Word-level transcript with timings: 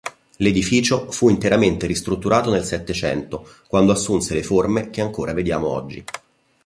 L'edificio 0.37 1.11
fu 1.11 1.29
interamente 1.29 1.85
ristrutturato 1.85 2.49
nel 2.49 2.63
Settecento, 2.63 3.47
quando 3.67 3.91
assunse 3.91 4.33
le 4.33 4.41
forme 4.41 4.89
che 4.89 4.99
ancora 4.99 5.31
vediamo 5.31 5.67
oggi. 5.67 6.03